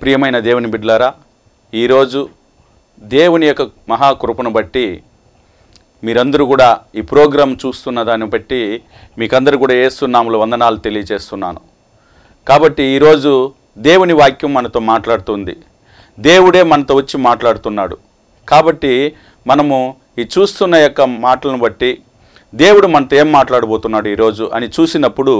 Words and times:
ప్రియమైన 0.00 0.38
దేవుని 0.38 0.68
బిడ్డలారా 0.72 1.08
ఈరోజు 1.74 2.20
దేవుని 3.14 3.46
యొక్క 3.46 3.62
మహాకృపను 3.88 4.50
బట్టి 4.50 4.86
మీరందరూ 6.04 6.44
కూడా 6.46 6.68
ఈ 6.98 7.02
ప్రోగ్రాం 7.12 7.50
చూస్తున్న 7.62 8.02
దాన్ని 8.02 8.26
బట్టి 8.26 8.60
మీకందరూ 9.18 9.58
కూడా 9.58 9.74
ఏస్తున్నాములు 9.84 10.38
వందనాలు 10.38 10.76
తెలియజేస్తున్నాను. 10.76 11.60
కాబట్టి 12.46 12.84
ఈరోజు 12.96 13.32
దేవుని 13.78 14.12
వాక్యం 14.12 14.54
మనతో 14.54 14.80
మాట్లాడుతుంది. 14.80 15.54
దేవుడే 16.18 16.62
మనతో 16.62 16.94
వచ్చి 16.94 17.16
మాట్లాడుతున్నాడు. 17.28 17.96
కాబట్టి 18.48 18.92
మనము 19.46 19.78
ఈ 20.18 20.26
చూస్తున్న 20.34 20.74
యొక్క 20.76 21.00
మాటలను 21.00 21.58
బట్టి 21.58 21.90
దేవుడు 22.54 22.86
మనతో 22.86 23.16
ఏం 23.16 23.32
మాట్లాడబోతున్నాడు 23.32 24.08
ఈరోజు 24.08 24.44
అని 24.54 24.68
చూసినప్పుడు 24.76 25.34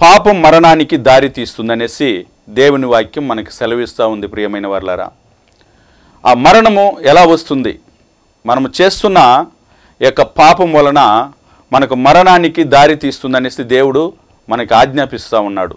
పాపం 0.00 0.42
మరణానికి 0.42 0.96
దారి 0.96 1.28
తీస్తుందనేసి 1.28 2.26
దేవుని 2.48 2.86
వాక్యం 2.86 3.28
మనకి 3.28 3.50
సెలవిస్తూ 3.50 4.08
ఉంది 4.08 4.26
ప్రియమైన 4.26 4.66
వర్లారా. 4.66 5.10
ఆ 6.26 6.34
మరణము 6.34 6.98
ఎలా 7.00 7.24
వస్తుంది? 7.24 7.80
మనము 8.46 8.68
చేస్తున్న 8.80 9.46
యొక్క 10.02 10.22
పాపం 10.22 10.72
వలన 10.72 11.30
మనకు 11.72 11.94
మరణానికి 11.94 12.64
దారి 12.64 12.96
తీస్తుందనేసి 12.96 13.62
దేవుడు 13.62 14.12
మనకి 14.48 14.74
ఆజ్ఞాపిస్తూ 14.74 15.40
ఉన్నాడు. 15.40 15.76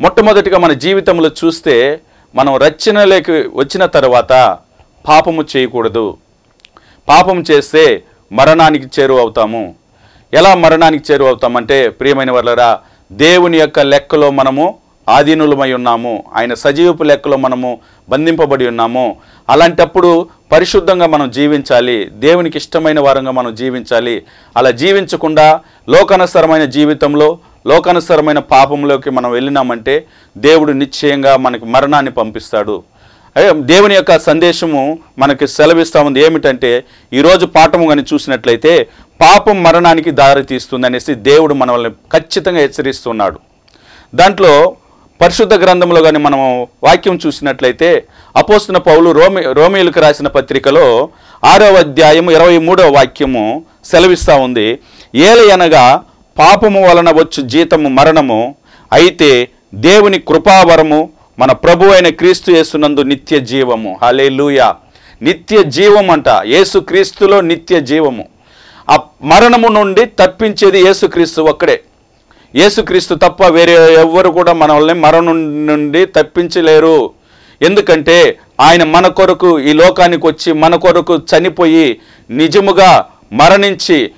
మొట్టమొదటిగా 0.00 0.58
మన 0.58 0.72
జీవితంలో 0.72 1.30
చూస్తే 1.44 2.00
మనం 2.34 2.56
రచనలోకి 2.56 3.32
వచ్చిన 3.32 3.86
తర్వాత 3.86 4.58
పాపము 5.08 5.44
చేయకూడదు. 5.56 6.18
పాపం 7.08 7.44
చేస్తే 7.50 8.04
మరణానికి 8.32 9.00
చేరువవుతాము 9.00 9.74
ఎలా 10.34 10.54
మరణానికి 10.54 11.12
చేరువవుతామంటే 11.12 11.88
ప్రియమైన 11.88 12.30
వాళ్ళరా 12.30 12.80
దేవుని 13.12 13.58
యొక్క 13.58 13.80
లెక్కలో 13.80 14.30
మనము 14.30 14.74
ఆధీనులమై 15.08 15.72
ఉన్నాము. 15.72 16.24
ఆయన 16.34 16.54
సజీవపు 16.54 17.02
లెక్కలో 17.02 17.36
మనము 17.36 17.78
బంధింపబడి 18.08 18.66
ఉన్నాము. 18.66 19.16
అలాంటప్పుడు 19.48 20.28
పరిశుద్ధంగా 20.52 21.06
మనం 21.06 21.30
జీవించాలి. 21.30 22.04
దేవునికి 22.04 22.58
ఇష్టమైన 22.58 23.00
వారంగా 23.00 23.30
మనం 23.30 23.54
జీవించాలి. 23.54 24.22
అలా 24.56 24.70
జీవించకుండా 24.70 25.60
లోకానుసరమైన 25.88 26.64
జీవితంలో 26.64 27.38
లోకానుసరమైన 27.66 28.38
పాపంలోకి 28.38 29.10
మనం 29.10 29.30
వెళ్ళినామంటే 29.30 30.04
దేవుడు 30.38 30.72
నిశ్చయంగా 30.72 31.36
మనకి 31.36 31.64
మరణాన్ని 31.64 32.12
పంపిస్తాడు. 32.12 32.82
దేవుని 33.52 33.94
యొక్క 33.94 34.18
సందేశము 34.18 34.98
మనకి 35.18 35.48
సెలవిస్తా 35.48 36.02
ఉంది. 36.02 36.20
ఏమిటంటే 36.20 36.84
ఈరోజు 37.12 37.46
పాఠము 37.46 37.88
కానీ 37.88 38.04
చూసినట్లయితే 38.14 38.88
పాపం 39.22 39.62
మరణానికి 39.62 40.10
దారి 40.10 40.42
తీస్తుందనేసి 40.42 41.14
దేవుడు 41.14 41.54
మనల్ని 41.54 41.90
ఖచ్చితంగా 41.90 42.60
హెచ్చరిస్తున్నాడు. 42.60 43.38
దాంట్లో 44.14 44.76
పరిశుద్ధ 45.20 45.54
గ్రంథంలో 45.54 46.02
కానీ 46.02 46.18
మనం 46.18 46.40
వాక్యం 46.84 47.18
చూసినట్లయితే 47.26 48.04
అపోస్తున్న 48.36 48.78
పౌలు 48.78 49.10
రోమి 49.10 49.42
రోమిలకు 49.42 50.00
రాసిన 50.00 50.28
పత్రికలో 50.28 51.08
ఆరవ 51.44 51.74
అధ్యాయం 51.74 52.30
ఇరవై 52.30 52.58
మూడవ 52.58 52.88
వాక్యము 52.96 53.64
సెలవిస్తూ 53.84 54.36
ఉంది. 54.36 54.78
ఏలయనగా 55.14 55.84
పాపము 56.38 56.80
వలన 56.88 57.10
వచ్చు 57.10 57.40
జీతము 57.42 57.88
మరణము 57.88 58.54
అయితే 58.92 59.48
దేవుని 59.74 60.18
కృపావరము 60.18 61.10
మన 61.38 61.52
ప్రభు 61.52 61.84
అయిన 61.84 62.08
క్రీస్తు 62.08 62.50
యేసునందు 62.50 63.00
నిత్య 63.00 63.40
జీవము. 63.40 63.98
హల్లెలూయా. 64.02 64.74
నిత్య 65.22 65.62
జీవం 65.62 66.10
అంట 66.10 66.28
యేసు 66.44 66.78
క్రీస్తులో 66.78 67.40
నిత్య 67.40 67.80
జీవము. 67.80 68.24
ఆ 68.92 68.96
మరణము 69.22 69.68
నుండి 69.68 70.04
తప్పించేది 70.20 70.78
యేసుక్రీస్తు 70.86 71.40
ఒక్కడే. 71.42 71.80
యేసుక్రీస్తు 72.54 73.14
తప్ప 73.14 73.46
వేరే 73.46 73.74
ఎవ్వరు 73.94 74.30
కూడా 74.30 74.52
మనల్ని 74.52 74.94
మరణం 74.94 75.66
నుండి 75.66 76.06
తప్పించలేరు. 76.06 77.10
ఎందుకంటే 77.62 78.38
ఆయన 78.60 78.82
మన 78.84 79.06
కొరకు 79.08 79.58
ఈ 79.58 79.72
లోకానికి 79.72 80.26
వచ్చి 80.26 80.52
మన 80.52 80.74
కొరకు 80.76 81.14
చనిపోయి 81.16 81.86
నిజముగా 82.30 82.90
మరణించి 83.32 84.10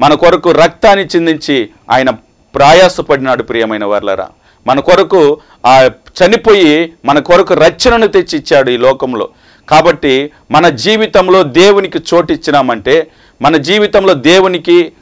మన 0.00 0.14
కొరకు 0.14 0.50
రక్తాన్ని 0.52 1.04
చిందించి 1.04 1.56
ఆయన 1.90 2.10
ప్రయాసపడినాడు 2.54 3.42
ప్రియమైన 3.42 3.84
వర్లరా. 3.84 4.28
మన 4.66 4.80
కొరకు 4.80 5.38
ఆ 5.66 5.90
చనిపోయి 6.18 6.92
మన 7.04 7.18
కొరకు 7.18 7.54
రక్షణను 7.54 8.06
తెచ్చి 8.06 8.38
ఇచ్చాడు 8.38 8.70
ఈ 8.70 8.76
లోకంలో. 8.76 9.28
కాబట్టి 9.68 10.30
మన 10.50 10.68
జీవితంలో 10.68 11.42
దేవునికి 11.42 11.98
చోటు 11.98 12.32
ఇచ్చినామంటే 12.32 12.94
మన 13.42 13.56
జీవితంలో 13.56 14.14
దేవునికి 14.14 14.92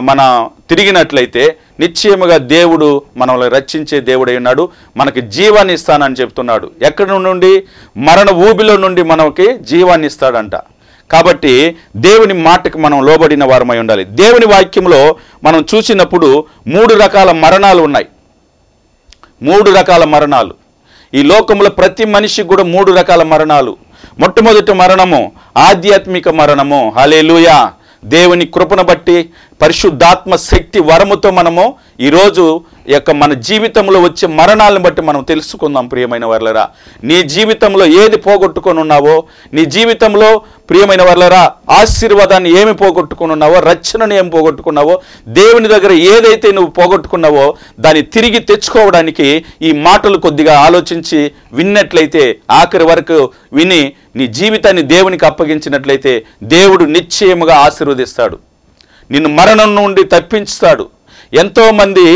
మన 0.00 0.48
తిరిగినట్లయితే 0.70 1.56
నిశ్చయముగా 1.80 2.36
దేవుడు 2.36 3.02
మనల్ని 3.16 3.48
రక్షించే 3.48 4.00
దేవుడై 4.00 4.36
ఉన్నాడు. 4.36 4.68
మనకి 4.96 5.20
జీవాన్ని 5.20 5.74
ఇస్తానని 5.74 6.14
చెప్తున్నాడు. 6.14 6.70
ఎక్కడి 6.82 7.10
నుండి? 7.10 7.64
మరణ 7.96 8.30
ఊబిలో 8.30 8.76
నుండి 8.76 9.02
మనకి 9.02 9.58
జీవాన్ని 9.58 10.06
ఇస్తాడంట. 10.06 10.56
కాబట్టి 11.10 11.76
దేవుని 11.96 12.34
మాటకి 12.34 12.78
మనం 12.78 13.06
లోబడిన 13.06 13.44
వారమై 13.44 13.78
ఉండాలి. 13.78 14.04
దేవుని 14.04 14.46
వాక్యంలో 14.46 15.16
మనం 15.44 15.64
చూసినప్పుడు 15.74 16.44
మూడు 16.66 16.94
రకాల 16.94 17.32
మరణాలు 17.32 17.82
ఉన్నాయి. 17.82 18.06
మూడు 19.42 19.70
రకాల 19.70 20.04
మరణాలు. 20.04 20.54
ఈ 21.14 21.22
లోకంలో 21.22 21.70
ప్రతి 21.70 22.04
మనిషికి 22.04 22.48
కూడా 22.48 22.62
మూడు 22.62 22.92
రకాల 22.92 23.22
మరణాలు. 23.22 23.76
మొట్టమొదటి 24.18 24.72
మరణము 24.72 25.32
ఆధ్యాత్మిక 25.56 26.28
మరణము. 26.28 26.92
హలేలుయా 26.96 27.72
దేవుని 28.04 28.46
కృపను 28.46 28.82
బట్టి 28.82 29.30
పరిశుద్ధాత్మ 29.62 30.36
శక్తి 30.36 30.80
వరముతో 30.80 31.30
మనము 31.30 31.74
ఈరోజు 32.00 32.60
యొక్క 32.88 33.10
మన 33.10 33.32
జీవితంలో 33.32 34.00
వచ్చే 34.00 34.26
మరణాలను 34.28 34.82
బట్టి 34.82 35.02
మనం 35.02 35.22
తెలుసుకుందాం 35.22 35.86
ప్రియమైన 35.86 36.24
వర్లరా. 36.24 36.68
నీ 37.04 37.22
జీవితంలో 37.22 37.86
ఏది 37.86 38.16
పోగొట్టుకొని 38.16 38.80
ఉన్నావో 38.80 39.24
నీ 39.54 39.64
జీవితంలో 39.64 40.42
ప్రియమైన 40.70 41.02
వర్లరా 41.02 41.52
ఆశీర్వాదాన్ని 41.70 42.50
ఏమి 42.60 42.74
పోగొట్టుకుని 42.74 43.32
ఉన్నావో 43.32 43.60
రక్షణను 43.60 44.14
ఏమి 44.14 44.30
పోగొట్టుకున్నావో 44.30 45.00
దేవుని 45.28 45.68
దగ్గర 45.68 45.92
ఏదైతే 45.92 46.52
నువ్వు 46.52 46.70
పోగొట్టుకున్నావో 46.70 47.54
దాన్ని 47.80 48.02
తిరిగి 48.02 48.38
తెచ్చుకోవడానికి 48.38 49.44
ఈ 49.62 49.72
మాటలు 49.72 50.18
కొద్దిగా 50.18 50.60
ఆలోచించి 50.60 51.32
విన్నట్లయితే 51.52 52.38
ఆఖరి 52.50 52.84
వరకు 52.84 53.30
విని 53.52 53.92
నీ 54.16 54.26
జీవితాన్ని 54.26 54.82
దేవునికి 54.82 55.26
అప్పగించినట్లయితే 55.26 56.24
దేవుడు 56.42 56.84
నిశ్చయముగా 56.84 57.54
ఆశీర్వదిస్తాడు. 57.56 58.38
నిన్ను 59.10 59.30
మరణం 59.30 59.74
నుండి 59.74 60.04
తప్పించుతాడు. 60.04 60.86
ఎంతోమంది 61.34 62.06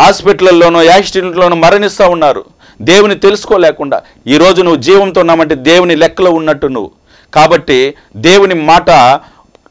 హాస్పిటల్లోనో 0.00 0.82
యాక్సిడెంట్లోనూ 0.82 1.56
మరణిస్తూ 1.56 2.08
ఉన్నారు. 2.08 2.44
దేవుని 2.82 3.14
తెలుసుకోలేకుండా 3.14 4.02
ఈరోజు 4.26 4.62
నువ్వు 4.62 4.82
జీవంతో 4.82 5.20
ఉన్నామంటే 5.20 5.54
దేవుని 5.54 5.96
లెక్కలో 5.96 6.30
ఉన్నట్టు 6.30 6.66
నువ్వు. 6.66 6.90
కాబట్టి 7.34 7.94
దేవుని 8.16 8.54
మాట 8.54 8.90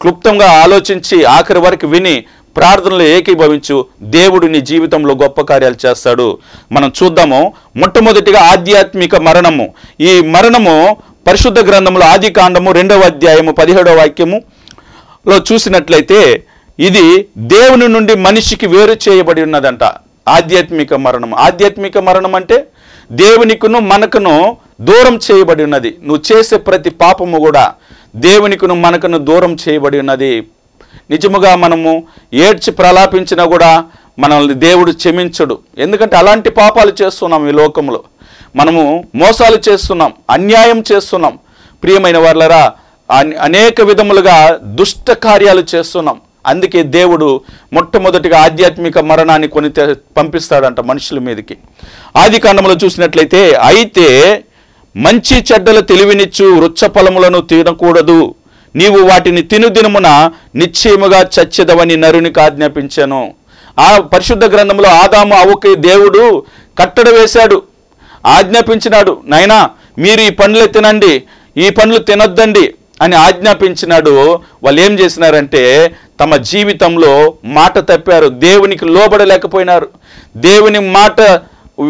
క్లుప్తంగా 0.02 0.52
ఆలోచించి 0.52 1.24
ఆఖరి 1.24 1.60
వరకు 1.60 1.88
విని 1.88 2.26
ప్రార్థనలో 2.58 3.02
ఏకీభవించు. 3.02 3.86
దేవుడు 4.02 4.48
నీ 4.48 4.62
జీవితంలో 4.62 5.14
గొప్ప 5.16 5.42
కార్యాలు 5.42 5.76
చేస్తాడు. 5.86 6.38
మనం 6.72 6.92
చూద్దాము 7.04 7.54
మొట్టమొదటిగా 7.76 8.40
ఆధ్యాత్మిక 8.40 9.16
మరణము. 9.16 9.74
ఈ 10.02 10.22
మరణము 10.22 10.98
పరిశుద్ధ 11.28 11.60
గ్రంథంలో 11.60 12.06
ఆది 12.06 12.32
కాండము 12.32 12.72
రెండవ 12.72 13.00
అధ్యాయము 13.00 13.52
పదిహేడవ 13.52 13.98
వాక్యములో 13.98 15.38
చూసినట్లయితే 15.54 16.44
ఇది 16.80 17.26
దేవుని 17.38 17.88
నుండి 17.88 18.16
మనిషికి 18.16 18.68
వేరు 18.68 18.96
చేయబడి 19.10 19.42
ఉన్నదంట. 19.42 19.84
ఆధ్యాత్మిక 20.36 20.94
మరణం. 21.06 21.32
ఆధ్యాత్మిక 21.46 21.98
మరణం 22.08 22.36
అంటే 22.36 22.58
దేవునికును 23.12 23.80
మనకును 23.80 24.58
దూరం 24.82 25.16
చేయబడి 25.28 25.64
ఉన్నది. 25.64 25.90
నువ్వు 26.04 26.24
చేసే 26.32 26.58
ప్రతి 26.58 26.90
పాపము 26.90 27.40
కూడా 27.40 27.74
దేవునికును 28.16 28.76
మనకును 28.76 29.18
దూరం 29.18 29.58
చేయబడి 29.68 30.00
ఉన్నది. 30.00 30.32
నిజముగా 31.10 31.56
మనము 31.56 31.92
ఏడ్చి 32.34 32.72
ప్రలాపించినా 32.72 33.46
కూడా 33.46 33.72
మనల్ని 34.20 34.54
దేవుడు 34.54 34.92
క్షమించడు. 34.92 35.60
ఎందుకంటే 35.78 36.16
అలాంటి 36.18 36.50
పాపాలు 36.50 36.94
చేస్తున్నాం 37.02 37.50
ఈ 37.50 37.52
లోకంలో. 37.52 38.02
మనము 38.56 38.84
మోసాలు 39.16 39.58
చేస్తున్నాం 39.70 40.14
అన్యాయం 40.30 40.84
చేస్తున్నాం. 40.92 41.40
ప్రియమైన 41.84 42.18
వాళ్ళరా 42.18 42.64
అనేక 43.42 43.82
విధములుగా 43.82 44.60
దుష్ట 44.64 45.12
కార్యాలు 45.12 45.64
చేస్తున్నాం. 45.76 46.22
అందుకే 46.46 46.84
దేవుడు 46.84 47.42
మొట్టమొదటిగా 47.74 48.40
ఆధ్యాత్మిక 48.40 49.00
మరణాన్ని 49.00 49.48
కొని 49.48 49.70
తె- 49.70 49.96
పంపిస్తాడంట 50.18 50.80
మనుషుల 50.80 51.20
మీదకి. 51.20 51.58
ఆది 52.16 52.40
కాండంలో 52.40 52.76
చూసినట్లయితే 52.86 53.54
అయితే 53.54 54.08
మంచి 54.96 55.46
చెడ్డల 55.54 55.80
తెలివినిచ్చు 55.80 56.46
వృక్ష 56.46 56.86
ఫలములను 56.86 57.42
తినకూడదు. 57.42 58.36
నీవు 58.76 59.00
వాటిని 59.08 59.42
తినుదినమున 59.42 60.32
నిశ్చయముగా 60.56 61.22
చచ్చెదవని 61.22 61.98
నరునికి 61.98 62.40
ఆజ్ఞాపించాను. 62.42 63.34
ఆ 63.80 64.00
పరిశుద్ధ 64.00 64.46
గ్రంథంలో 64.46 64.90
ఆదాము 64.90 65.36
అవ్వకి 65.36 65.76
దేవుడు 65.76 66.44
కట్టడ 66.80 67.10
వేశాడు 67.10 67.64
ఆజ్ఞాపించినాడు 68.26 69.22
నాయనా 69.26 69.70
మీరు 69.98 70.22
ఈ 70.22 70.30
పండ్లు 70.30 70.66
తినండి 70.66 71.24
ఈ 71.58 71.70
పండ్లు 71.70 72.00
తినొద్దండి 72.00 72.74
అని 73.02 73.16
ఆజ్ఞాపించినాడు. 73.16 74.40
వాళ్ళు 74.64 74.82
ఏం 74.82 75.00
చేసినారంటే 75.00 75.92
తమ 76.20 76.36
జీవితంలో 76.36 77.34
మాట 77.46 77.78
తప్పారు. 77.80 78.28
దేవునికి 78.28 78.86
లోబడలేకపోయినారు. 78.86 79.90
దేవుని 80.38 80.80
మాట 80.80 81.22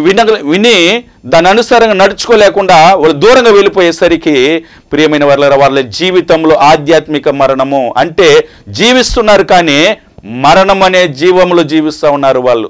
విన 0.03 0.21
విని 0.23 1.03
దాని 1.25 1.49
అనుసారంగా 1.49 1.93
నడుచుకోలేకుండా 1.93 2.95
వాళ్ళు 2.95 3.17
దూరంగా 3.17 3.51
వెళ్ళిపోయేసరికి 3.51 4.65
ప్రియమైన 4.91 5.23
వాళ్ళ 5.23 5.55
వాళ్ళ 5.55 5.81
జీవితంలో 5.81 6.55
ఆధ్యాత్మిక 6.55 7.29
మరణము 7.29 7.93
అంటే 7.97 8.47
జీవిస్తున్నారు 8.69 9.43
కానీ 9.43 9.97
మరణం 10.25 10.83
అనే 10.83 11.07
జీవంలో 11.07 11.63
జీవిస్తూ 11.63 12.11
ఉన్నారు 12.11 12.39
వాళ్ళు. 12.39 12.69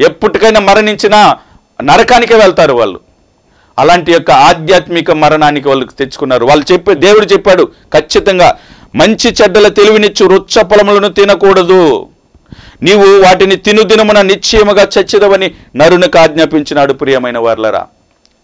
ఎప్పటికైనా 0.00 0.60
మరణించినా 0.60 1.38
నరకానికే 1.82 2.34
వెళ్తారు 2.34 2.72
వాళ్ళు. 2.72 3.00
అలాంటి 3.78 4.12
యొక్క 4.12 4.30
ఆధ్యాత్మిక 4.30 5.10
మరణానికి 5.10 5.68
వాళ్ళు 5.68 5.86
తెచ్చుకున్నారు. 5.86 6.44
వాళ్ళు 6.46 6.72
చెప్పే 6.72 6.94
దేవుడు 6.94 7.26
చెప్పాడు 7.26 7.68
ఖచ్చితంగా 7.94 8.58
మంచి 8.94 9.34
చెడ్డల 9.42 9.68
తెలివినిచ్చు 9.68 10.26
రుచ్చ 10.26 10.62
పొలములను 10.62 11.08
తినకూడదు. 11.08 12.08
నీవు 12.82 13.22
వాటిని 13.22 13.56
తినుదినమున 13.56 14.22
నిశ్చయముగా 14.22 14.88
చచ్చిదవని 14.98 15.54
నరునికి 15.76 16.18
ఆజ్ఞాపించినాడు 16.18 16.92
ప్రియమైన 16.92 17.38
వర్లరా. 17.38 17.86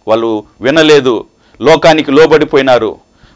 వాళ్ళు 0.07 0.43
వినలేదు 0.61 1.25
లోకానికి 1.61 2.11
లోబడిపోయినారు. 2.11 2.95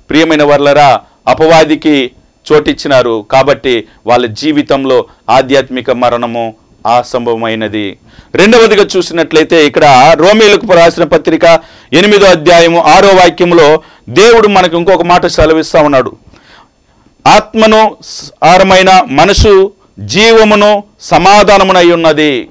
ప్రియమైన 0.10 0.44
వర్లరా 0.44 1.02
అపవాదికి 1.28 2.12
చోటిచ్చినారు 2.52 3.26
కాబట్టి 3.32 3.88
వాళ్ళ 4.08 4.26
జీవితంలో 4.26 5.06
ఆధ్యాత్మిక 5.30 5.92
మరణము 5.92 6.54
అసంభవమైనది 6.86 7.98
రెండవదిగా 8.36 8.86
చూసినట్లయితే 8.96 9.66
ఇక్కడ 9.66 9.86
రోమేలకు 10.16 10.74
రాసిన 10.74 11.04
పత్రిక 11.04 11.46
ఎనిమిదో 11.94 12.26
అధ్యాయము 12.26 12.80
ఆరో 12.80 13.08
వాక్యంలో 13.08 13.82
దేవుడు 14.10 14.48
మనకు 14.48 14.78
ఇంకొక 14.78 15.02
మాట 15.02 15.26
సెలవిస్తూ 15.26 15.80
ఉన్నాడు. 15.80 16.12
ఆత్మను 17.28 17.98
సారమైన 18.42 19.02
మనసు 19.10 19.74
జీవమును 20.00 20.84
సమాధానమునై 21.02 21.92
ఉన్నది 21.92 22.48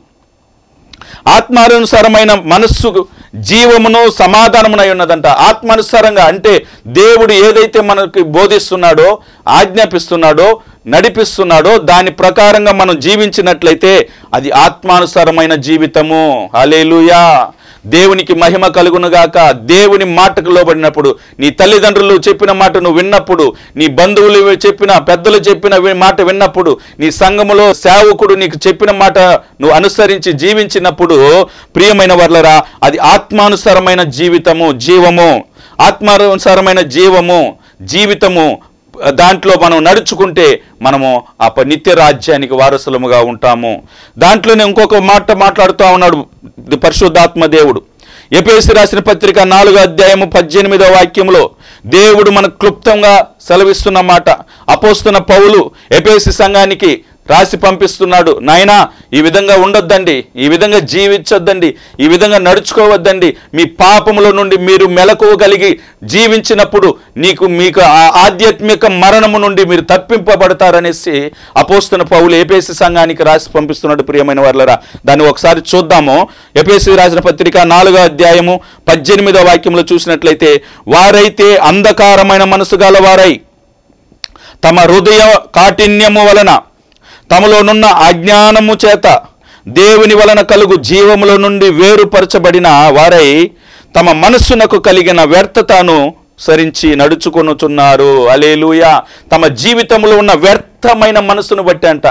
ఆత్మానుసారమైన 1.27 2.35
మనస్సు 2.35 3.09
జీవమును 3.35 4.11
సమాధానమునై 4.11 4.91
ఉన్నదంట 4.91 5.27
ఆత్మానుసారంగా 5.27 6.25
అంటే 6.25 6.67
దేవుడు 6.87 7.33
ఏదైతే 7.33 7.81
మనకి 7.81 8.23
బోధిస్తున్నాడో 8.23 9.19
ఆజ్ఞాపిస్తున్నాడో 9.49 10.61
నడిపిస్తున్నాడో 10.87 11.79
దాని 11.79 12.11
ప్రకారంగా 12.11 12.73
మనం 12.73 12.99
జీవించినట్లయితే 12.99 14.09
అది 14.35 14.51
ఆత్మానుసారమైన 14.51 15.55
జీవితము. 15.55 16.51
హలేలుయా 16.57 17.49
దేవునికి 17.87 18.35
మహిమ 18.35 18.67
కలుగునుగాక 18.67 19.51
దేవుని 19.51 20.05
మాటకు 20.05 20.51
లోబడినప్పుడు 20.51 21.17
నీ 21.39 21.51
తల్లిదండ్రులు 21.51 22.21
చెప్పిన 22.29 22.53
మాట 22.53 22.79
నువ్వు 22.79 22.99
విన్నప్పుడు 22.99 23.55
నీ 23.77 23.87
బంధువులు 23.87 24.51
చెప్పిన 24.67 24.99
పెద్దలు 24.99 25.37
చెప్పిన 25.37 25.77
వి- 25.77 25.97
మాట 25.97 26.21
విన్నప్పుడు 26.21 26.79
నీ 26.99 27.11
సంఘములో 27.11 27.75
సేవకుడు 27.75 28.35
నీకు 28.35 28.69
చెప్పిన 28.69 28.91
మాట 28.91 29.19
నువ్వు 29.61 29.71
అనుసరించి 29.71 30.33
జీవించినప్పుడు 30.33 31.47
ప్రియమైన 31.77 32.13
వర్లరా 32.13 32.63
అది 32.83 32.99
ఆత్మానుసారమైన 32.99 34.03
జీవితము 34.03 34.73
జీవము. 34.73 35.45
ఆత్మానుసారమైన 35.81 36.81
జీవము 36.81 37.57
జీవితము 37.83 38.59
దాంట్లో 39.09 39.55
మనం 39.63 39.85
నడుచుకుంటే 39.85 40.63
మనము 40.83 41.25
ఆ 41.41 41.49
ప- 41.49 41.61
నిత్య 41.61 41.95
రాజ్యానికి 41.95 42.55
వారసులముగా 42.55 43.21
ఉంటాము. 43.21 43.83
దాంట్లోనే 44.19 44.65
ఇంకొక 44.65 44.95
మాట 44.95 45.33
మాట్లాడుతూ 45.33 45.87
ఉన్నాడు 45.87 46.27
పరిశుద్ధాత్మ 46.77 47.47
దేవుడు. 47.47 47.83
ఎపేసి 48.33 48.75
రాసిన 48.75 48.99
పత్రిక 48.99 49.39
నాలుగో 49.39 49.77
అధ్యాయము 49.77 50.27
పద్దెనిమిదో 50.27 50.85
వాక్యంలో 50.85 51.51
దేవుడు 51.87 52.31
మనకు 52.31 52.59
క్లుప్తంగా 52.59 53.27
సెలవిస్తున్న 53.49 54.01
మాట. 54.01 54.31
అపోస్తున్న 54.69 55.19
పౌలు 55.19 55.71
ఎపేసి 55.93 56.33
సంఘానికి 56.33 57.05
రాసి 57.33 57.57
పంపిస్తున్నాడు. 57.65 58.33
నాయనా 58.49 58.77
ఈ 59.19 59.21
విధంగా 59.27 59.55
ఉండొద్దండి. 59.65 60.17
ఈ 60.45 60.49
విధంగా 60.49 60.79
జీవించొద్దండి. 60.93 61.69
ఈ 62.05 62.09
విధంగా 62.13 62.39
నడుచుకోవద్దండి. 62.49 63.31
మీ 63.55 63.65
పాపముల 63.83 64.29
నుండి 64.39 64.57
మీరు 64.69 64.87
మెలకువగలిగి 64.99 65.71
జీవించినప్పుడు 66.13 66.89
నీకు 67.17 67.45
మీకు 67.61 67.83
ఆధ్యాత్మిక 68.25 68.87
మరణము 69.03 69.39
నుండి 69.39 69.65
మీరు 69.65 69.85
తప్పింపబడతారనేసి 69.93 71.17
అపోస్తున్న 71.57 72.05
పౌలు 72.13 72.33
ఏపీఎస్సి 72.43 72.75
సంఘానికి 72.75 73.23
రాసి 73.29 73.51
పంపిస్తున్నాడు 73.57 74.03
ప్రియమైన 74.03 74.41
వాళ్ళరా 74.41 74.77
దాన్ని 75.07 75.25
ఒకసారి 75.31 75.63
చూద్దాము. 75.73 76.17
ఏపీఎస్సి 76.61 76.97
రాసిన 77.01 77.21
పత్రిక 77.29 77.59
నాలుగో 77.75 78.01
అధ్యాయము 78.03 78.55
పద్దెనిమిదో 78.89 79.43
వాక్యంలో 79.49 79.85
చూసినట్లయితే 79.93 80.51
వారైతే 80.95 81.49
అంధకారమైన 81.71 82.45
మనసు 82.55 82.77
గలవారై 82.85 83.33
తమ 84.65 84.81
హృదయ 84.91 85.23
కాఠిన్యము 85.57 86.23
వలన 86.27 86.51
తమలోనున్న 87.31 87.85
అజ్ఞానము 87.85 88.77
చేత 88.87 89.21
దేవుని 89.69 90.15
వలన 90.15 90.41
కలుగు 90.41 90.75
జీవముల 90.75 91.37
నుండి 91.37 91.71
వేరుపరచబడిన 91.71 92.69
వారై 92.69 93.51
తమ 93.97 94.13
మనస్సునకు 94.13 94.79
కలిగిన 94.79 95.25
వ్యర్థతను 95.25 96.15
సరించి 96.39 96.97
నడుచుకొనుచున్నారు. 96.97 98.29
అలేలుయా 98.29 99.03
తమ 99.33 99.47
జీవితంలో 99.47 100.19
ఉన్న 100.19 100.33
వ్యర్థమైన 100.33 101.19
మనస్సును 101.19 101.63
బట్టి 101.63 101.87
అంట. 101.87 102.07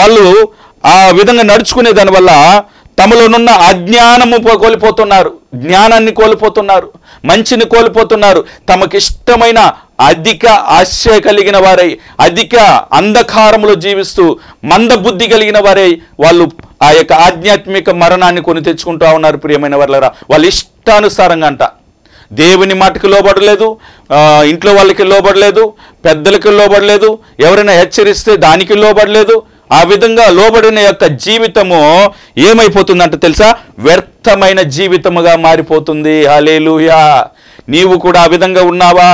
వాళ్ళు 0.00 0.48
ఆ 0.84 1.10
విధంగా 1.14 1.42
నడుచుకునే 1.42 1.92
దానివల్ల 1.92 2.62
తమలోనున్న 2.98 3.50
అజ్ఞానము 3.50 4.56
కోల్పోతున్నారు. 4.58 5.32
జ్ఞానాన్ని 5.54 6.12
కోల్పోతున్నారు. 6.12 6.92
మంచిని 7.24 7.64
కోల్పోతున్నారు. 7.64 8.44
తమకిష్టమైన 8.68 9.72
అధిక 9.98 10.44
ఆశ 10.76 11.18
కలిగిన 11.26 11.56
వారై 11.56 11.90
అధిక 12.26 12.54
అంధకారములో 12.92 13.74
జీవిస్తూ 13.84 14.24
మందబుద్ధి 14.70 15.26
కలిగిన 15.32 15.58
వారై 15.58 15.90
వాళ్ళు 16.20 16.44
ఆ 16.86 16.90
యొక్క 16.90 17.12
ఆధ్యాత్మిక 17.26 17.90
మరణాన్ని 18.02 18.42
కొని 18.42 18.62
తెచ్చుకుంటా 18.68 19.08
ఉన్నారు 19.12 19.36
ప్రియమైన 19.36 19.76
వాళ్ళరా 19.76 20.10
వాళ్ళ 20.30 20.44
ఇష్టానుసారంగా 20.52 21.46
అంట. 21.46 21.62
దేవుని 22.40 22.74
మాటకి 22.74 23.08
లోబడలేదు 23.12 23.66
ఇంట్లో 24.52 24.72
వాళ్ళకి 24.74 25.04
లోబడలేదు 25.12 25.64
పెద్దలకి 26.04 26.50
లోబడలేదు 26.58 27.10
ఎవరైనా 27.46 27.72
హెచ్చరిస్తే 27.80 28.32
దానికి 28.46 28.74
లోబడలేదు. 28.74 29.36
ఆ 29.78 29.82
విధంగా 29.90 30.24
లోబడిన 30.38 30.78
యొక్క 30.78 31.04
జీవితము 31.24 31.80
ఏమైపోతుందంట 32.48 33.14
తెలుసా? 33.22 33.48
వ్యర్థమైన 33.86 34.60
జీవితముగా 34.76 35.36
మారిపోతుంది. 35.46 36.16
హలేలుయా 36.26 37.00
నీవు 37.74 37.94
కూడా 38.06 38.20
ఆ 38.24 38.26
విధంగా 38.34 38.62
ఉన్నావా? 38.72 39.10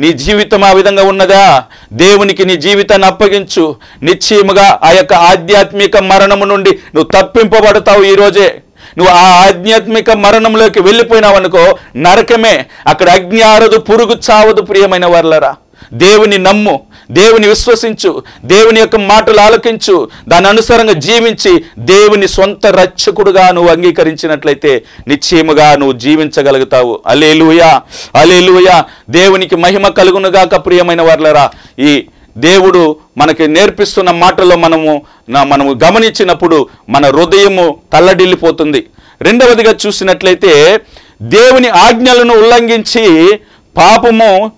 నీ 0.00 0.12
జీవితం 0.12 0.64
ఆ 0.64 0.72
విధంగా 0.72 1.02
ఉన్నదా? 1.04 1.64
దేవునికి 1.92 2.44
నీ 2.44 2.56
జీవితాన్ని 2.56 3.06
అప్పగించు. 3.06 3.76
నిశ్చయముగా 4.02 4.80
ఆ 4.84 4.90
యొక్క 4.90 5.14
ఆధ్యాత్మిక 5.14 5.96
మరణము 5.96 6.44
నుండి 6.44 6.70
నువ్వు 6.94 7.22
తప్పింపబడతావు 7.22 8.02
ఈ 8.02 8.14
రోజే. 8.14 8.62
నువ్వు 8.98 9.14
ఆ 9.14 9.46
ఆధ్యాత్మిక 9.46 10.10
మరణంలోకి 10.10 10.80
వెళ్ళిపోయినావనుకో 10.80 11.78
నరకమే. 11.96 12.66
అక్కడ 12.86 13.10
అగ్ని 13.10 13.40
ఆరదు 13.40 13.78
పురుగు 13.78 14.18
చావదు 14.30 14.62
ప్రియమైన 14.62 15.06
వర్లరా. 15.06 15.56
దేవుని 15.92 16.38
నమ్ము 16.38 16.80
దేవుని 17.10 17.48
విశ్వసించు 17.48 18.22
దేవుని 18.44 18.80
యొక్క 18.80 18.96
మాటలు 18.96 19.40
ఆలకించు 19.40 20.08
దాని 20.28 20.48
అనుసారంగా 20.48 20.92
జీవించి 20.92 21.64
దేవుని 21.78 22.28
సొంత 22.28 22.66
రక్షకుడుగా 22.66 23.50
నువ్వు 23.50 23.72
అంగీకరించినట్లయితే 23.72 24.84
నిశ్చయముగా 25.08 25.76
నువ్వు 25.76 25.98
జీవించగలుగుతావు. 25.98 27.00
అలేలుయా 27.06 27.82
అలేలుయా 28.14 28.84
దేవునికి 29.10 29.56
మహిమ 29.56 29.88
కలుగునుగాక 29.88 30.66
ప్రియమైన 30.66 31.02
వర్లరా 31.02 31.50
ఈ 31.78 32.06
దేవుడు 32.38 32.96
మనకి 33.16 33.46
నేర్పిస్తున్న 33.46 34.10
మాటలో 34.10 34.56
మనము 34.56 35.02
మనము 35.42 35.80
గమనించినప్పుడు 35.84 36.66
మన 36.88 37.06
హృదయము 37.06 37.76
తల్లడిల్లిపోతుంది. 37.92 38.86
రెండవదిగా 39.22 39.76
చూసినట్లయితే 39.86 40.80
దేవుని 41.22 41.68
ఆజ్ఞలను 41.68 42.34
ఉల్లంఘించి 42.34 43.36
పాపము 43.76 44.52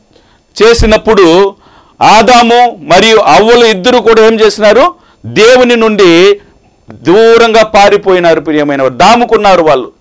చేసినప్పుడు 0.63 1.55
ఆదాము 2.03 2.79
మరియు 2.81 3.17
అవ్వలు 3.17 3.65
ఇద్దరు 3.65 3.99
కూడా 3.99 4.27
ఏం 4.27 4.41
చేసినారు? 4.41 4.95
దేవుని 5.27 5.77
నుండి 5.77 6.41
దూరంగా 6.91 7.63
పారిపోయినారు 7.63 8.41
ప్రియమైన 8.41 8.89
దాముకున్నారు 8.89 9.63
వాళ్ళు. 9.63 9.93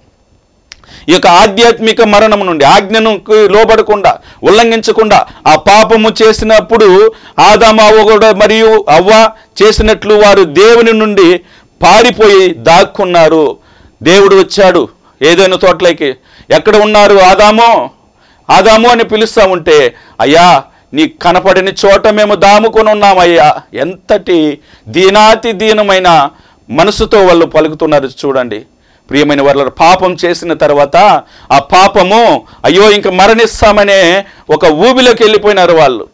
ఈ 1.10 1.14
యొక్క 1.14 1.28
ఆధ్యాత్మిక 1.28 2.02
మరణం 2.02 2.46
నుండి 2.46 2.66
ఆజ్ఞను 2.66 3.22
లోబడకుండా 3.32 4.18
ఉల్లంఘించకుండా 4.44 5.28
ఆ 5.48 5.56
పాపము 5.56 6.10
చేసినప్పుడు 6.24 7.12
ఆదాము 7.40 7.82
అవ్వ 7.82 8.04
కూడా 8.04 8.32
మరియు 8.32 8.86
అవ్వ 8.90 9.30
చేసినట్లు 9.64 10.14
వారు 10.14 10.44
దేవుని 10.44 10.94
నుండి 10.94 11.38
పారిపోయి 11.82 12.54
దాక్కున్నారు. 12.54 13.58
దేవుడు 14.04 14.36
వచ్చాడు. 14.36 14.90
ఏదైనా 15.22 15.58
తోటలోకి. 15.58 16.16
ఎక్కడ 16.50 16.76
ఉన్నారు 16.78 17.18
ఆదామో? 17.18 17.90
ఆదాము 18.52 18.90
అని 18.90 19.04
పిలుస్తా 19.04 19.46
ఉంటే 19.46 19.96
అయ్యా 20.22 20.64
నీ 20.94 21.08
కనపడని 21.08 21.74
చోట 21.86 22.08
మేము 22.08 22.36
దాముకొని 22.36 22.90
ఉన్నామయ్యా. 22.90 23.56
ఎంతటి 23.74 24.60
దీనాతి 24.88 25.52
దీనమైన 25.52 26.30
మనసుతో 26.70 27.26
వాళ్ళు 27.26 27.46
పలుకుతున్నారు 27.46 28.10
చూడండి. 28.26 28.62
ప్రియమైన 29.10 29.42
వాళ్ళ 29.42 29.70
పాపం 29.70 30.18
చేసిన 30.26 30.54
తర్వాత 30.54 30.98
ఆ 31.52 31.60
పాపము 31.60 32.44
అయ్యో 32.66 32.92
ఇంక 32.92 33.08
మరణిస్తామనే 33.08 34.26
ఒక 34.50 34.66
ఊబిలోకి 34.66 35.24
వెళ్ళిపోయినారు 35.24 35.74
వాళ్ళు. 35.74 36.08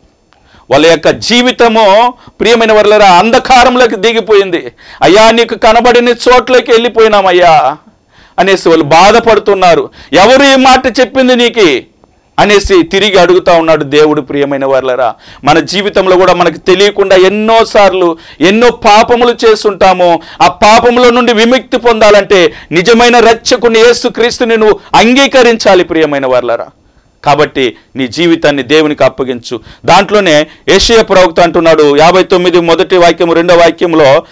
వాళ్ళ 0.72 0.86
యొక్క 0.86 1.10
జీవితము 1.10 2.14
ప్రియమైన 2.40 2.72
వాళ్ళరా 2.72 3.10
అంధకారంలోకి 3.12 3.96
దిగిపోయింది. 3.96 4.72
అయ్యా 5.02 5.32
నీకు 5.32 5.56
కనబడిన 5.56 6.10
చోట్లోకి 6.10 6.72
వెళ్ళిపోయినామయ్యా. 6.72 7.78
అనేసి 8.40 8.70
వాళ్ళు 8.70 8.86
బాధపడుతున్నారు. 8.86 9.90
ఎవరు 10.14 10.44
ఈ 10.44 10.56
మాట 10.56 11.00
చెప్పింది 11.00 11.36
నీకు? 11.36 11.97
అనేసి 12.40 12.84
తిరిగి 12.84 13.18
అడుగుతా 13.20 13.54
ఉన్నాడు 13.54 13.84
దేవుడు 13.84 14.22
ప్రియమైన 14.22 14.66
వాళ్ళరా 14.66 15.16
మన 15.44 15.60
జీవితంలో 15.60 16.18
కూడా 16.18 16.34
మనకు 16.34 16.58
తెలియకుండా 16.58 17.16
ఎన్నోసార్లు 17.16 18.18
ఎన్నో 18.42 18.72
పాపములు 18.72 19.36
చేస్తుంటాము. 19.46 20.22
ఆ 20.42 20.48
పాపముల 20.48 21.10
నుండి 21.10 21.34
విముక్తి 21.34 21.78
పొందాలంటే 21.78 22.54
నిజమైన 22.72 23.20
రక్షకుని 23.20 23.80
యేసుక్రీస్తుని 23.80 24.58
నువ్వు 24.58 24.80
అంగీకరించాలి 24.96 25.84
ప్రియమైన 25.84 26.26
వాళ్ళరా 26.26 26.68
కాబట్టి 27.24 27.76
నీ 27.96 28.08
జీవితాన్ని 28.08 28.64
దేవునికి 28.64 29.04
అప్పగించు. 29.04 29.60
దాంట్లోనే 29.86 30.48
ఏషియా 30.70 31.04
ప్రవక్త 31.04 31.40
అంటున్నాడు 31.40 31.98
యాభై 31.98 32.24
తొమ్మిది 32.24 32.60
మొదటి 32.60 32.98
వాక్యం 32.98 33.34
రెండో 33.34 33.56
వాక్యంలో 33.56 34.24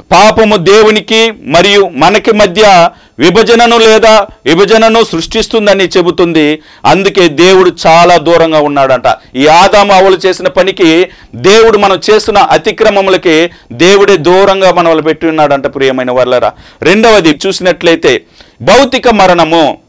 పాపము 0.00 0.56
దేవునికి 0.56 1.30
మరియు 1.30 1.90
మనకి 1.92 2.32
మధ్య 2.32 2.90
విభజనను 3.18 3.78
లేదా 3.78 4.26
విభజనను 4.46 5.04
సృష్టిస్తుందని 5.04 5.84
చెబుతుంది. 5.84 6.62
అందుకే 6.84 7.28
దేవుడు 7.28 7.70
చాలా 7.86 8.16
దూరంగా 8.16 8.60
ఉన్నాడంట. 8.60 9.36
ఈ 9.36 9.46
ఆదాము 9.46 9.92
అవలు 9.92 10.18
చేసిన 10.26 10.48
పనికి 10.48 11.08
దేవుడు 11.34 11.78
మనం 11.78 12.00
చేస్తున్న 12.10 12.38
అతిక్రమములకి 12.38 13.50
దేవుడే 13.72 14.16
దూరంగా 14.16 14.72
మనల్ని 14.72 15.02
పెట్టి 15.02 15.26
ఉన్నాడంట 15.26 15.66
ప్రియమైన 15.66 16.10
వాళ్ళరా 16.10 16.52
రెండవది 16.82 17.38
చూసినట్లయితే 17.46 18.22
భౌతిక 18.62 19.08
మరణము. 19.08 19.85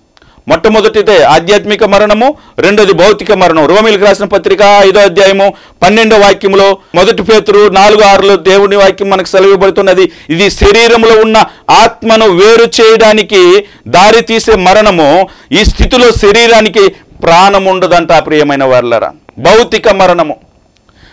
మొట్టమొదటిదే 0.48 1.24
ఆధ్యాత్మిక 1.24 1.84
మరణము 1.84 2.38
రెండోది 2.60 2.94
భౌతిక 2.94 3.32
మరణం. 3.32 3.66
రోమిలకు 3.66 4.06
రాసిన 4.06 4.26
పత్రిక 4.26 4.62
ఐదో 4.62 5.00
అధ్యాయము 5.00 5.54
పన్నెండో 5.84 6.18
వాక్యములో 6.18 6.78
మొదటి 6.96 7.24
పేతురు 7.24 7.70
నాలుగు 7.70 8.02
ఆరులో 8.02 8.36
దేవుని 8.36 8.76
వాక్యం 8.76 9.10
మనకు 9.10 9.28
సెలవిబడుతున్నది. 9.28 10.12
ఇది 10.30 10.50
శరీరంలో 10.50 11.22
ఉన్న 11.22 11.44
ఆత్మను 11.70 12.30
వేరు 12.30 12.82
చేయడానికి 12.82 13.66
దారి 13.88 14.22
తీసే 14.22 14.56
మరణము 14.56 15.28
ఈ 15.52 15.64
స్థితిలో 15.64 16.12
శరీరానికి 16.12 16.90
ప్రాణం 17.24 17.66
ఉండదంట 17.66 18.12
ప్రియమైన 18.12 18.64
వాళ్ళరా 18.64 19.12
భౌతిక 19.40 19.90
మరణము. 19.90 20.36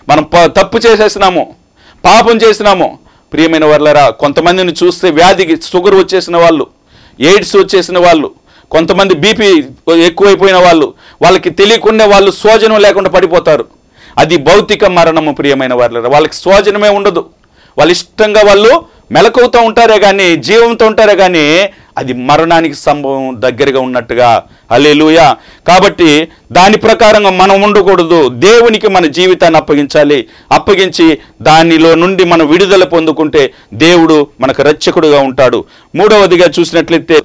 మనం 0.09 0.23
ప- 0.23 0.53
తప్పు 0.57 0.79
చేసేసినాము 0.79 1.55
పాపం 2.05 2.37
చేసినాము. 2.37 2.99
ప్రియమైన 3.33 3.65
వాళ్ళరా 3.65 4.09
కొంతమందిని 4.09 4.75
చూస్తే 4.85 5.11
వ్యాధికి 5.11 5.57
షుగర్ 5.57 5.95
వచ్చేసిన 5.95 6.37
వాళ్ళు 6.37 6.67
ఎయిడ్స్ 7.21 7.57
వచ్చేసిన 7.57 7.99
వాళ్ళు 7.99 8.44
కొంతమంది 8.71 9.15
బీపీ 9.15 9.65
ఎక్కువైపోయిన 9.95 10.57
వాళ్ళు 10.57 10.95
వాళ్ళకి 11.23 11.51
తెలియకుండా 11.51 12.07
వాళ్ళు 12.07 12.31
స్వజనం 12.31 12.81
లేకుండా 12.81 13.11
పడిపోతారు. 13.11 13.65
అది 14.19 14.37
భౌతిక 14.37 14.85
మరణము 14.85 15.33
ప్రియమైన 15.33 15.75
వాళ్ళరా 15.75 16.09
వాళ్ళకి 16.09 16.35
స్వజనమే 16.35 16.89
ఉండదు. 16.89 17.25
వాళ్ళు 17.79 17.93
ఇష్టంగా 17.93 18.43
వాళ్ళు 18.47 18.85
మెలకువతో 19.13 19.61
ఉంటారే 19.61 19.99
కానీ 19.99 20.37
జీవంతో 20.37 20.87
ఉంటారే 20.87 21.17
కానీ 21.17 21.71
అది 21.99 22.13
మరణానికి 22.13 22.75
సంభవం 22.75 23.37
దగ్గరగా 23.39 23.81
ఉన్నట్టుగా. 23.81 24.43
అల్లెలుయా 24.71 25.37
కాబట్టి 25.69 26.29
దాని 26.53 26.77
ప్రకారంగా 26.77 27.31
మనం 27.31 27.63
ఉండకూడదు. 27.63 28.29
దేవునికి 28.29 28.89
మన 28.89 29.07
జీవితాన్ని 29.07 29.59
అప్పగించాలి. 29.59 30.27
అప్పగించి 30.53 31.19
దానిలో 31.43 31.95
నుండి 31.95 32.25
మనం 32.25 32.47
విడుదల 32.49 32.85
పొందుకుంటే 32.85 33.53
దేవుడు 33.75 34.27
మనకు 34.41 34.63
రక్షకుడుగా 34.63 35.21
ఉంటాడు. 35.21 35.65
మూడవదిగా 35.95 36.51
చూసినట్లయితే 36.61 37.23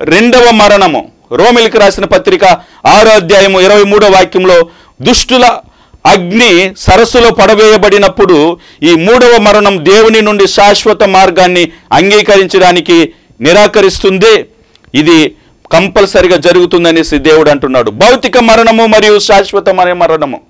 రెండవ 0.00 0.50
మరణము. 0.50 1.12
రోమిలికి 1.32 1.78
రాసిన 1.78 2.04
పత్రిక 2.04 2.44
ఆరో 2.86 3.10
అధ్యాయము 3.10 3.60
ఇరవై 3.60 3.82
మూడో 3.82 4.06
వాక్యంలో 4.06 4.68
దుష్టుల 5.02 5.58
అగ్ని 6.06 6.74
సరస్సులో 6.78 7.30
పడవేయబడినప్పుడు 7.30 8.58
ఈ 8.82 8.94
మూడవ 8.94 9.36
మరణం 9.40 9.84
దేవుని 9.84 10.20
నుండి 10.20 10.46
శాశ్వత 10.46 11.02
మార్గాన్ని 11.02 11.72
అంగీకరించడానికి 11.92 13.12
నిరాకరిస్తుంది. 13.40 14.46
ఇది 14.94 15.36
కంపల్సరిగా 15.72 16.36
జరుగుతుందనేసి 16.36 17.18
దేవుడు 17.18 17.50
అంటున్నాడు. 17.50 17.90
భౌతిక 17.90 18.38
మరణము 18.38 18.86
మరియు 18.86 19.18
శాశ్వతమైన 19.18 19.92
మరణము. 19.92 20.40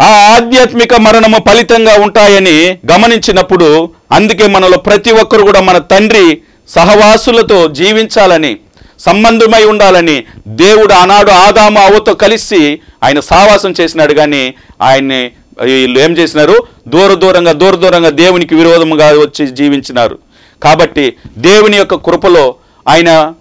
ఆ 0.00 0.36
ఆధ్యాత్మిక 0.36 0.94
మరణము 0.94 1.36
ఫలితంగా 1.50 1.94
ఉంటాయని 1.94 2.78
గమనించినప్పుడు 2.92 3.90
అందుకే 4.12 4.46
మనలో 4.46 4.78
ప్రతి 4.78 5.10
ఒక్కరు 5.10 5.42
కూడా 5.42 5.60
మన 5.60 5.78
తండ్రి 5.78 6.38
సహవాసులతో 6.68 7.68
జీవించాలని 7.68 8.52
సంబంధమై 8.98 9.64
ఉండాలని 9.64 10.24
దేవుడు 10.48 10.92
ఆనాడు 10.94 11.30
ఆదాము 11.30 11.80
అవతో 11.80 12.14
కలిసి 12.14 12.80
ఆయన 13.02 13.20
సావాసం 13.20 13.74
చేసినాడు. 13.80 14.14
కానీ 14.14 14.54
ఆయన్ని 14.82 15.30
వీళ్ళు 15.62 16.00
ఏం 16.00 16.12
చేసినారు? 16.12 16.56
దూర 16.88 17.14
దూరంగా 17.14 17.52
దూర 17.52 17.74
దూరంగా 17.74 18.10
దేవునికి 18.10 18.54
విరోధముగా 18.54 19.10
వచ్చి 19.10 19.46
జీవించినారు. 19.46 20.18
కాబట్టి 20.62 21.16
దేవుని 21.38 21.76
యొక్క 21.76 21.94
కృపలో 21.94 22.54
ఆయన 22.88 23.32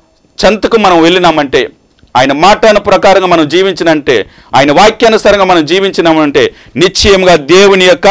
చెంతకు 0.46 0.78
మనం 0.78 1.04
వెళ్ళినామంటే 1.04 1.70
ఆయన 2.18 2.32
మాట్లాడిన 2.32 2.80
ప్రకారంగా 2.80 3.28
మనం 3.28 3.48
జీవించినంటే 3.50 4.16
ఆయన 4.56 4.72
వాక్యానుసారంగా 4.72 5.44
మనం 5.44 5.66
జీవించినామంటే 5.66 6.54
నిశ్చయంగా 6.76 7.36
దేవుని 7.36 7.86
యొక్క 7.86 8.08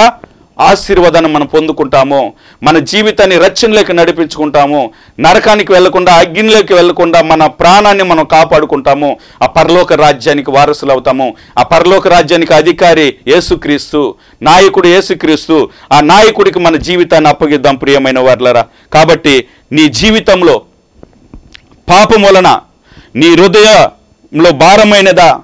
ఆశీర్వాదాన్ని 0.58 1.32
మనం 1.32 1.46
పొందుకుంటాము 1.46 2.32
మన 2.62 2.78
జీవితాన్ని 2.78 3.38
రక్షణలోకి 3.38 3.92
నడిపించుకుంటాము 3.92 4.90
నరకానికి 5.20 5.72
వెళ్ళకుండా 5.72 6.12
అగ్నిలోకి 6.12 6.74
వెళ్ళకుండా 6.74 7.22
మన 7.22 7.46
ప్రాణాన్ని 7.46 8.04
మనం 8.04 8.24
కాపాడుకుంటాము 8.24 9.16
ఆ 9.42 9.46
పరలోక 9.46 9.92
రాజ్యానికి 9.92 10.50
వారసులు 10.50 10.92
అవుతాము 10.92 11.34
ఆ 11.58 11.62
పరలోక 11.62 12.08
రాజ్యానికి 12.08 12.54
అధికారి 12.54 13.14
యేసుక్రీస్తు 13.28 14.14
నాయకుడు 14.42 14.88
యేసుక్రీస్తు 14.88 15.70
ఆ 15.92 16.00
నాయకుడికి 16.00 16.58
మన 16.58 16.76
జీవితాన్ని 16.76 17.28
అప్పగిద్దాం 17.28 17.76
ప్రియమైన 17.76 18.18
వార్లరా. 18.18 18.64
కాబట్టి 18.92 19.46
నీ 19.72 19.88
జీవితంలో 19.88 20.62
పాపం 21.88 22.22
వలన 22.22 22.60
నీ 23.16 23.34
హృదయంలో 23.34 24.50
భారమైనదా 24.50 25.40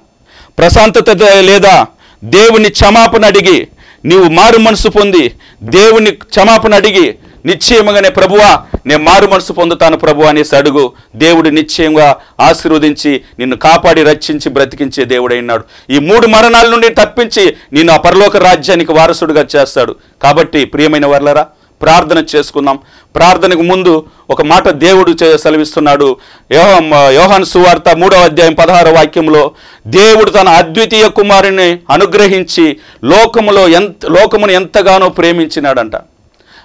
ప్రశాంతత 0.58 1.10
లేదా 1.40 1.86
దేవుని 2.24 2.68
క్షమాపణ 2.68 3.24
అడిగి 3.24 3.68
నీవు 4.04 4.28
మారు 4.28 4.59
మనసు 4.59 4.88
పొంది 4.88 5.33
దేవుని 5.62 6.11
క్షమాపణ 6.11 6.75
అడిగి 6.75 7.14
నిశ్చయముగానే 7.47 8.09
ప్రభువా 8.09 8.62
నేను 8.87 9.02
మారు 9.04 9.26
మనసు 9.26 9.52
పొందుతాను 9.52 9.97
ప్రభు 9.97 10.23
అనేసి 10.23 10.57
అడుగు. 10.57 10.92
దేవుడు 11.16 11.49
నిశ్చయంగా 11.49 12.16
ఆశీర్వదించి 12.40 13.21
నిన్ను 13.38 13.57
కాపాడి 13.57 14.02
రక్షించి 14.02 14.49
బ్రతికించే 14.50 15.04
దేవుడైనాడు 15.04 15.64
ఈ 15.92 15.99
మూడు 15.99 16.26
మరణాల 16.26 16.71
నుండి 16.71 16.88
తప్పించి 16.88 17.57
నిన్ను 17.73 17.92
ఆ 17.92 17.97
పరలోక 17.97 18.37
రాజ్యానికి 18.37 18.92
వారసుడుగా 18.92 19.47
చేస్తాడు. 19.57 19.97
కాబట్టి 20.23 20.64
ప్రియమైన 20.64 21.07
వర్లరా 21.07 21.47
ప్రార్థన 21.82 22.25
చేసుకుందాం. 22.37 22.78
ప్రార్థనకు 23.14 23.62
ముందు 23.62 24.06
ఒక 24.30 24.42
మాట 24.42 24.68
దేవుడు 24.68 25.10
చే- 25.10 25.37
సెలవిస్తున్నాడు. 25.37 26.16
యోహం 26.52 26.90
యోహాన్ 26.94 27.44
సువార్త 27.44 27.96
మూడవ 27.96 28.18
అధ్యాయం 28.18 28.54
పదహారో 28.54 28.92
వాక్యంలో 28.92 29.50
దేవుడు 29.87 30.30
తన 30.30 30.49
అద్వితీయ 30.49 31.08
కుమారుని 31.08 31.78
అనుగ్రహించి 31.90 32.76
లోకములో 33.04 33.68
ఎంత 33.68 34.06
లోకమును 34.06 34.52
ఎంతగానో 34.52 35.08
ప్రేమించినాడంట. 35.08 35.92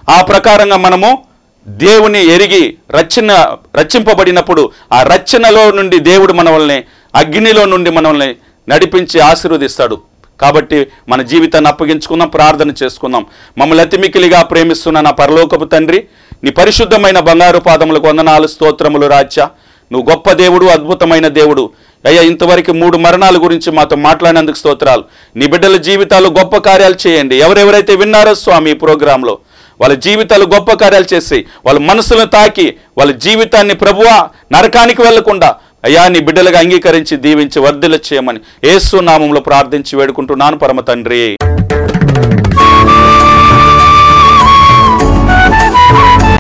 ఆ 0.10 0.22
ప్రకారంగా 0.22 0.78
మనము 0.78 1.24
దేవుని 1.68 2.26
ఎరిగి 2.26 2.78
రచన 2.92 3.58
రచింపబడినప్పుడు 3.76 4.72
ఆ 4.94 5.04
రచనలో 5.04 5.72
నుండి 5.72 6.00
దేవుడు 6.00 6.34
మనల్ని 6.34 6.84
అగ్నిలో 7.16 7.66
నుండి 7.66 7.90
మనల్ని 7.90 8.36
నడిపించి 8.70 9.20
ఆశీర్వదిస్తాడు. 9.20 10.02
కాబట్టి 10.42 10.88
మన 11.10 11.22
జీవితాన్ని 11.22 11.70
అప్పగించుకుందాం 11.70 12.28
ప్రార్థన 12.28 12.72
చేసుకుందాం. 12.84 13.26
మమ్మల్ని 13.58 13.86
అతిమికిలిగా 13.86 14.42
ప్రేమిస్తున్న 14.42 15.02
నా 15.02 15.12
పరలోకపు 15.12 15.66
తండ్రి 15.66 16.06
నీ 16.44 16.52
పరిశుద్ధమైన 16.52 17.20
బంగారు 17.20 17.60
పాదములకు 17.60 18.08
వందనాలు 18.08 18.48
స్తోత్రములు 18.48 19.08
రాజ్య. 19.08 19.48
నువ్వు 19.92 20.10
గొప్ప 20.10 20.32
దేవుడు 20.32 20.66
అద్భుతమైన 20.66 21.28
దేవుడు. 21.28 21.70
అయ్యా 22.06 22.22
ఇంతవరకు 22.22 22.72
మూడు 22.72 22.98
మరణాల 22.98 23.38
గురించి 23.38 23.72
మాతో 23.72 23.96
మాట్లాడినందుకు 23.96 24.56
స్తోత్రాలు. 24.56 25.04
నీ 25.36 25.48
బిడ్డల 25.48 25.78
జీవితాలు 25.78 26.28
గొప్ప 26.28 26.58
కార్యాలు 26.58 26.96
చేయండి. 27.08 27.36
ఎవరెవరైతే 27.36 27.96
విన్నారో 27.96 28.36
స్వామి 28.36 28.72
ఈ 28.72 28.74
ప్రోగ్రాంలో 28.74 29.38
వాళ్ళ 29.82 29.94
జీవితాలు 30.06 30.46
గొప్ప 30.46 30.74
కార్యాలు 30.74 31.08
చేసి 31.14 31.40
వాళ్ళ 31.66 31.80
మనసులను 31.92 32.30
తాకి 32.38 32.68
వాళ్ళ 32.98 33.12
జీవితాన్ని 33.26 33.76
ప్రభువా 33.76 34.18
నరకానికి 34.56 35.02
వెళ్ళకుండా 35.02 35.50
అయ్యా 35.88 36.04
నీ 36.08 36.20
బిడ్డలుగా 36.20 36.60
అంగీకరించి 36.60 37.16
దీవించి 37.26 37.60
వర్ధిల 37.60 37.96
చేయమని 38.08 38.40
ఏసు 38.74 38.98
నామంలో 39.10 39.42
ప్రార్థించి 39.50 40.00
వేడుకుంటున్నాను 40.00 40.58
పరమ 40.58 40.80
తండ్రి. 40.82 41.26